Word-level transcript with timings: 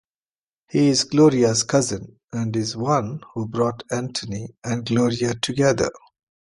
He 0.67 0.87
is 0.87 1.03
Gloria's 1.03 1.61
cousin 1.61 2.19
and 2.33 2.55
is 2.55 2.73
the 2.73 2.79
one 2.79 3.21
who 3.35 3.47
brought 3.47 3.83
Anthony 3.91 4.47
and 4.63 4.83
Gloria 4.83 5.35
together. 5.35 5.91